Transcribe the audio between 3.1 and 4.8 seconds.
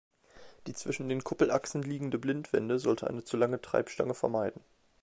zu lange Treibstange vermeiden.